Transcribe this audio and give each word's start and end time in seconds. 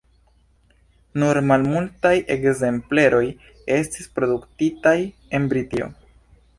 Nur 1.23 1.39
malmultaj 1.49 2.15
ekzempleroj 2.37 3.23
estis 3.79 4.11
produktitaj 4.19 4.99
en 5.41 5.51
Britio. 5.55 5.97